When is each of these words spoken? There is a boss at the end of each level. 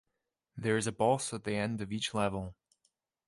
There 0.57 0.77
is 0.77 0.87
a 0.87 0.91
boss 0.91 1.31
at 1.31 1.43
the 1.43 1.53
end 1.53 1.79
of 1.79 1.91
each 1.91 2.15
level. 2.15 2.55